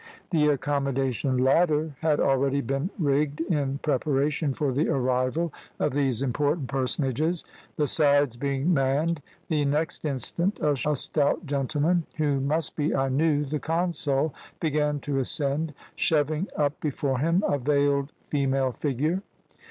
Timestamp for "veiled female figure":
17.59-19.21